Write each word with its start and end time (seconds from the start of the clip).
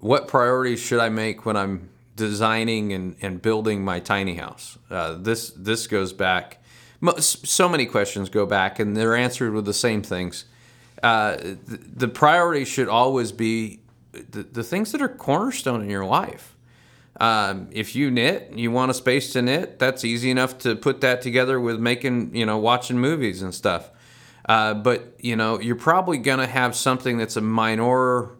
what 0.00 0.28
priorities 0.28 0.80
should 0.80 0.98
I 0.98 1.08
make 1.08 1.46
when 1.46 1.56
I'm 1.56 1.90
designing 2.16 2.92
and, 2.92 3.16
and 3.20 3.40
building 3.40 3.84
my 3.84 4.00
tiny 4.00 4.34
house? 4.34 4.78
Uh, 4.90 5.14
this 5.14 5.50
this 5.50 5.86
goes 5.86 6.12
back. 6.12 6.62
So 7.18 7.68
many 7.68 7.86
questions 7.86 8.28
go 8.28 8.44
back, 8.44 8.78
and 8.78 8.96
they're 8.96 9.16
answered 9.16 9.52
with 9.52 9.64
the 9.64 9.74
same 9.74 10.02
things. 10.02 10.44
Uh, 11.02 11.36
the, 11.36 11.80
the 11.96 12.08
priority 12.08 12.64
should 12.64 12.88
always 12.88 13.32
be 13.32 13.80
the, 14.12 14.42
the 14.42 14.62
things 14.62 14.92
that 14.92 15.00
are 15.00 15.08
cornerstone 15.08 15.80
in 15.80 15.88
your 15.88 16.04
life. 16.04 16.56
Um, 17.18 17.68
if 17.72 17.94
you 17.94 18.10
knit, 18.10 18.52
you 18.54 18.70
want 18.70 18.90
a 18.90 18.94
space 18.94 19.32
to 19.34 19.42
knit. 19.42 19.78
That's 19.78 20.04
easy 20.04 20.30
enough 20.30 20.58
to 20.58 20.76
put 20.76 21.00
that 21.02 21.22
together 21.22 21.60
with 21.60 21.78
making, 21.78 22.34
you 22.34 22.46
know, 22.46 22.58
watching 22.58 22.98
movies 22.98 23.42
and 23.42 23.54
stuff. 23.54 23.90
Uh, 24.48 24.74
but 24.74 25.14
you 25.18 25.36
know, 25.36 25.60
you're 25.60 25.76
probably 25.76 26.18
gonna 26.18 26.46
have 26.46 26.74
something 26.74 27.18
that's 27.18 27.36
a 27.36 27.40
minor 27.40 28.30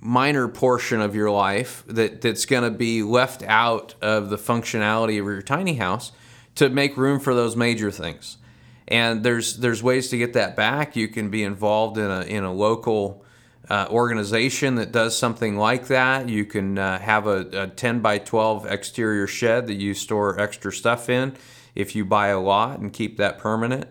minor 0.00 0.48
portion 0.48 1.00
of 1.00 1.14
your 1.14 1.30
life 1.30 1.84
that, 1.86 2.20
that's 2.20 2.46
going 2.46 2.62
to 2.62 2.76
be 2.76 3.02
left 3.02 3.42
out 3.42 3.94
of 4.00 4.30
the 4.30 4.36
functionality 4.36 5.18
of 5.18 5.26
your 5.26 5.42
tiny 5.42 5.74
house 5.74 6.12
to 6.54 6.68
make 6.68 6.96
room 6.96 7.20
for 7.20 7.34
those 7.34 7.56
major 7.56 7.90
things. 7.90 8.38
And 8.86 9.22
there's 9.22 9.58
there's 9.58 9.82
ways 9.82 10.08
to 10.10 10.18
get 10.18 10.32
that 10.32 10.56
back. 10.56 10.96
You 10.96 11.08
can 11.08 11.28
be 11.30 11.42
involved 11.42 11.98
in 11.98 12.10
a 12.10 12.22
in 12.22 12.44
a 12.44 12.52
local 12.52 13.24
uh, 13.68 13.86
organization 13.90 14.76
that 14.76 14.92
does 14.92 15.16
something 15.16 15.56
like 15.56 15.88
that. 15.88 16.28
You 16.28 16.46
can 16.46 16.78
uh, 16.78 16.98
have 16.98 17.26
a, 17.26 17.64
a 17.64 17.66
10 17.68 18.00
by 18.00 18.18
12 18.18 18.66
exterior 18.66 19.26
shed 19.26 19.66
that 19.66 19.74
you 19.74 19.92
store 19.92 20.40
extra 20.40 20.72
stuff 20.72 21.10
in 21.10 21.36
if 21.74 21.94
you 21.94 22.04
buy 22.04 22.28
a 22.28 22.40
lot 22.40 22.78
and 22.78 22.92
keep 22.92 23.18
that 23.18 23.38
permanent. 23.38 23.86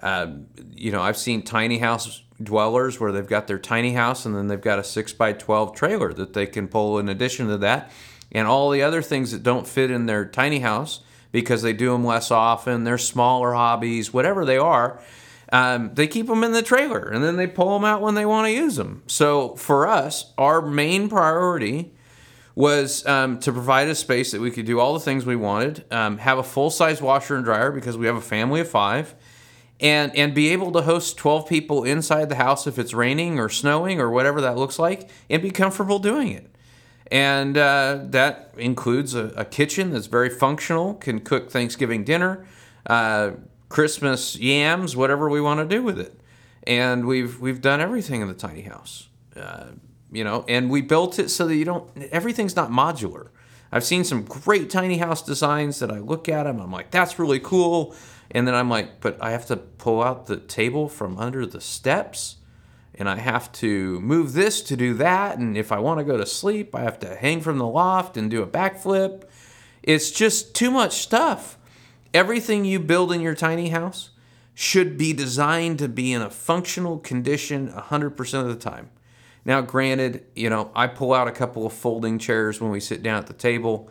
Uh, 0.00 0.28
you 0.74 0.90
know, 0.92 1.02
I've 1.02 1.18
seen 1.18 1.42
tiny 1.42 1.78
house 1.78 2.22
dwellers 2.42 3.00
where 3.00 3.12
they've 3.12 3.26
got 3.26 3.46
their 3.46 3.58
tiny 3.58 3.92
house 3.92 4.24
and 4.24 4.34
then 4.34 4.48
they've 4.48 4.60
got 4.60 4.78
a 4.78 4.84
6 4.84 5.12
by 5.14 5.32
12 5.32 5.74
trailer 5.74 6.12
that 6.12 6.32
they 6.32 6.46
can 6.46 6.68
pull 6.68 6.98
in 6.98 7.08
addition 7.08 7.48
to 7.48 7.58
that. 7.58 7.90
And 8.30 8.46
all 8.46 8.70
the 8.70 8.82
other 8.82 9.02
things 9.02 9.32
that 9.32 9.42
don't 9.42 9.66
fit 9.66 9.90
in 9.90 10.06
their 10.06 10.24
tiny 10.24 10.60
house 10.60 11.00
because 11.32 11.62
they 11.62 11.72
do 11.72 11.92
them 11.92 12.04
less 12.04 12.30
often 12.30 12.84
they're 12.84 12.98
smaller 12.98 13.52
hobbies 13.52 14.12
whatever 14.12 14.44
they 14.44 14.58
are 14.58 15.00
um, 15.50 15.92
they 15.94 16.06
keep 16.06 16.26
them 16.26 16.44
in 16.44 16.52
the 16.52 16.62
trailer 16.62 17.08
and 17.08 17.24
then 17.24 17.36
they 17.36 17.46
pull 17.46 17.72
them 17.74 17.84
out 17.84 18.02
when 18.02 18.14
they 18.14 18.26
want 18.26 18.46
to 18.46 18.52
use 18.52 18.76
them 18.76 19.02
so 19.06 19.54
for 19.56 19.86
us 19.86 20.32
our 20.38 20.60
main 20.60 21.08
priority 21.08 21.92
was 22.54 23.06
um, 23.06 23.38
to 23.38 23.52
provide 23.52 23.88
a 23.88 23.94
space 23.94 24.32
that 24.32 24.40
we 24.40 24.50
could 24.50 24.66
do 24.66 24.80
all 24.80 24.94
the 24.94 25.00
things 25.00 25.24
we 25.24 25.36
wanted 25.36 25.84
um, 25.92 26.18
have 26.18 26.38
a 26.38 26.42
full-size 26.42 27.00
washer 27.00 27.36
and 27.36 27.44
dryer 27.44 27.70
because 27.70 27.96
we 27.96 28.06
have 28.06 28.16
a 28.16 28.20
family 28.20 28.60
of 28.60 28.68
five 28.68 29.14
and 29.80 30.14
and 30.16 30.34
be 30.34 30.48
able 30.48 30.72
to 30.72 30.82
host 30.82 31.16
12 31.16 31.48
people 31.48 31.84
inside 31.84 32.28
the 32.28 32.36
house 32.36 32.66
if 32.66 32.78
it's 32.78 32.92
raining 32.92 33.38
or 33.38 33.48
snowing 33.48 34.00
or 34.00 34.10
whatever 34.10 34.40
that 34.40 34.56
looks 34.56 34.78
like 34.78 35.08
and 35.30 35.42
be 35.42 35.50
comfortable 35.50 35.98
doing 35.98 36.28
it. 36.32 36.50
And 37.10 37.56
uh, 37.56 38.00
that 38.04 38.52
includes 38.58 39.14
a, 39.14 39.28
a, 39.28 39.44
kitchen 39.46 39.92
that's 39.92 40.08
very 40.08 40.28
functional 40.28 40.94
can 40.94 41.20
cook 41.20 41.50
thanksgiving 41.50 42.04
dinner 42.04 42.44
uh, 42.86 43.30
christmas 43.70 44.36
yams 44.36 44.94
whatever 44.94 45.30
we 45.30 45.40
want 45.40 45.60
to 45.60 45.76
do 45.76 45.82
with 45.82 45.98
it. 45.98 46.20
And 46.66 47.06
we've 47.06 47.40
we've 47.40 47.60
done 47.60 47.80
everything 47.80 48.20
in 48.20 48.28
the 48.28 48.34
tiny 48.34 48.62
house 48.62 49.08
uh, 49.36 49.68
you 50.10 50.24
know 50.24 50.44
and 50.48 50.70
we 50.70 50.82
built 50.82 51.18
it 51.18 51.28
so 51.28 51.46
that 51.46 51.54
you 51.54 51.64
don't 51.64 51.90
everything's 52.10 52.56
not 52.56 52.70
modular 52.70 53.28
i've 53.72 53.84
seen 53.84 54.04
some 54.04 54.22
great 54.22 54.70
tiny 54.70 54.98
house 54.98 55.22
designs 55.22 55.78
that 55.78 55.90
i 55.90 55.98
look 55.98 56.28
at 56.28 56.44
them 56.44 56.60
i'm 56.60 56.72
like 56.72 56.90
that's 56.90 57.18
really 57.18 57.40
cool 57.40 57.94
and 58.30 58.46
then 58.46 58.54
I'm 58.54 58.68
like, 58.68 59.00
but 59.00 59.16
I 59.22 59.30
have 59.30 59.46
to 59.46 59.56
pull 59.56 60.02
out 60.02 60.26
the 60.26 60.36
table 60.36 60.88
from 60.88 61.18
under 61.18 61.46
the 61.46 61.60
steps 61.60 62.36
and 62.94 63.08
I 63.08 63.16
have 63.16 63.50
to 63.52 64.00
move 64.00 64.32
this 64.32 64.60
to 64.62 64.76
do 64.76 64.94
that. 64.94 65.38
And 65.38 65.56
if 65.56 65.72
I 65.72 65.78
want 65.78 65.98
to 65.98 66.04
go 66.04 66.16
to 66.16 66.26
sleep, 66.26 66.74
I 66.74 66.80
have 66.82 66.98
to 67.00 67.14
hang 67.14 67.40
from 67.40 67.58
the 67.58 67.66
loft 67.66 68.16
and 68.16 68.30
do 68.30 68.42
a 68.42 68.46
backflip. 68.46 69.22
It's 69.82 70.10
just 70.10 70.54
too 70.54 70.70
much 70.70 70.98
stuff. 70.98 71.56
Everything 72.12 72.64
you 72.64 72.80
build 72.80 73.12
in 73.12 73.20
your 73.20 73.34
tiny 73.34 73.68
house 73.68 74.10
should 74.54 74.98
be 74.98 75.12
designed 75.12 75.78
to 75.78 75.88
be 75.88 76.12
in 76.12 76.20
a 76.20 76.30
functional 76.30 76.98
condition 76.98 77.68
100% 77.68 78.40
of 78.40 78.48
the 78.48 78.56
time. 78.56 78.90
Now, 79.44 79.60
granted, 79.60 80.26
you 80.34 80.50
know, 80.50 80.70
I 80.74 80.86
pull 80.86 81.14
out 81.14 81.28
a 81.28 81.32
couple 81.32 81.66
of 81.66 81.72
folding 81.72 82.18
chairs 82.18 82.60
when 82.60 82.70
we 82.70 82.80
sit 82.80 83.02
down 83.02 83.18
at 83.18 83.26
the 83.26 83.32
table. 83.32 83.90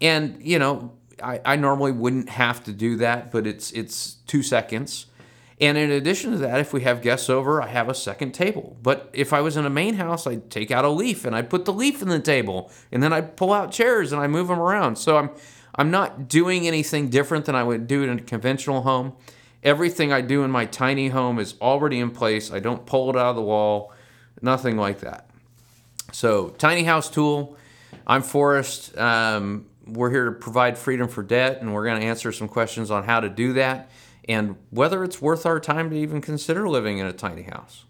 And, 0.00 0.42
you 0.42 0.58
know, 0.58 0.92
I, 1.22 1.40
I 1.44 1.56
normally 1.56 1.92
wouldn't 1.92 2.28
have 2.28 2.64
to 2.64 2.72
do 2.72 2.96
that, 2.96 3.30
but 3.30 3.46
it's 3.46 3.72
it's 3.72 4.14
two 4.26 4.42
seconds. 4.42 5.06
And 5.60 5.78
in 5.78 5.92
addition 5.92 6.32
to 6.32 6.38
that, 6.38 6.58
if 6.58 6.72
we 6.72 6.80
have 6.82 7.02
guests 7.02 7.30
over, 7.30 7.62
I 7.62 7.68
have 7.68 7.88
a 7.88 7.94
second 7.94 8.32
table. 8.32 8.76
But 8.82 9.10
if 9.12 9.32
I 9.32 9.40
was 9.40 9.56
in 9.56 9.64
a 9.64 9.70
main 9.70 9.94
house, 9.94 10.26
I'd 10.26 10.50
take 10.50 10.72
out 10.72 10.84
a 10.84 10.88
leaf 10.88 11.24
and 11.24 11.36
I'd 11.36 11.48
put 11.48 11.66
the 11.66 11.72
leaf 11.72 12.02
in 12.02 12.08
the 12.08 12.18
table, 12.18 12.70
and 12.90 13.00
then 13.02 13.12
I'd 13.12 13.36
pull 13.36 13.52
out 13.52 13.70
chairs 13.70 14.12
and 14.12 14.20
I 14.20 14.26
move 14.26 14.48
them 14.48 14.58
around. 14.58 14.96
So 14.96 15.18
I'm 15.18 15.30
I'm 15.74 15.90
not 15.90 16.28
doing 16.28 16.66
anything 16.66 17.08
different 17.08 17.44
than 17.44 17.54
I 17.54 17.62
would 17.62 17.86
do 17.86 18.02
in 18.02 18.10
a 18.10 18.20
conventional 18.20 18.82
home. 18.82 19.14
Everything 19.62 20.12
I 20.12 20.20
do 20.20 20.42
in 20.42 20.50
my 20.50 20.66
tiny 20.66 21.08
home 21.08 21.38
is 21.38 21.54
already 21.60 22.00
in 22.00 22.10
place. 22.10 22.50
I 22.50 22.58
don't 22.58 22.84
pull 22.84 23.10
it 23.10 23.16
out 23.16 23.30
of 23.30 23.36
the 23.36 23.42
wall, 23.42 23.92
nothing 24.42 24.76
like 24.76 25.00
that. 25.00 25.28
So 26.12 26.50
tiny 26.50 26.84
house 26.84 27.08
tool. 27.08 27.56
I'm 28.06 28.22
Forrest. 28.22 28.96
Um, 28.98 29.66
we're 29.86 30.10
here 30.10 30.26
to 30.26 30.32
provide 30.32 30.78
freedom 30.78 31.08
for 31.08 31.22
debt, 31.22 31.60
and 31.60 31.74
we're 31.74 31.84
going 31.84 32.00
to 32.00 32.06
answer 32.06 32.32
some 32.32 32.48
questions 32.48 32.90
on 32.90 33.04
how 33.04 33.20
to 33.20 33.28
do 33.28 33.54
that 33.54 33.90
and 34.28 34.56
whether 34.70 35.02
it's 35.02 35.20
worth 35.20 35.46
our 35.46 35.58
time 35.58 35.90
to 35.90 35.96
even 35.96 36.20
consider 36.20 36.68
living 36.68 36.98
in 36.98 37.06
a 37.06 37.12
tiny 37.12 37.42
house. 37.42 37.84